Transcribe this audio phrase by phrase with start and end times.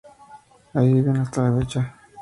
[0.73, 1.93] Ahí viven hasta la fecha.